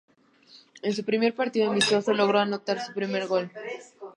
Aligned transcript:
En 0.81 0.93
su 0.95 1.05
primer 1.05 1.35
partido 1.35 1.69
amistoso 1.69 2.11
logró 2.11 2.39
anotar 2.39 2.83
su 2.83 2.91
primer 2.91 3.27
gol. 3.27 3.51